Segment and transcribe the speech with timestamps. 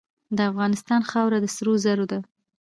[0.37, 2.19] د افغانستان خاوره د سرو زرو ده.